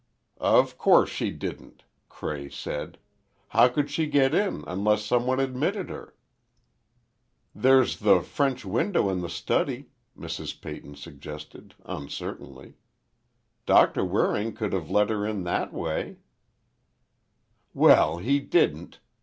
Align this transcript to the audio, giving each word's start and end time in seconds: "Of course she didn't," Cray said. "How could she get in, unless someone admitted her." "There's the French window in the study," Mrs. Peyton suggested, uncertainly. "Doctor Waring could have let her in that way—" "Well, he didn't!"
"Of 0.39 0.79
course 0.79 1.11
she 1.11 1.29
didn't," 1.29 1.83
Cray 2.09 2.49
said. 2.49 2.97
"How 3.49 3.67
could 3.67 3.91
she 3.91 4.07
get 4.07 4.33
in, 4.33 4.63
unless 4.65 5.05
someone 5.05 5.39
admitted 5.39 5.91
her." 5.91 6.15
"There's 7.53 7.99
the 7.99 8.21
French 8.23 8.65
window 8.65 9.11
in 9.11 9.21
the 9.21 9.29
study," 9.29 9.91
Mrs. 10.17 10.59
Peyton 10.59 10.95
suggested, 10.95 11.75
uncertainly. 11.85 12.77
"Doctor 13.67 14.03
Waring 14.03 14.53
could 14.55 14.73
have 14.73 14.89
let 14.89 15.11
her 15.11 15.23
in 15.23 15.43
that 15.43 15.71
way—" 15.71 16.17
"Well, 17.75 18.17
he 18.17 18.39
didn't!" 18.39 18.99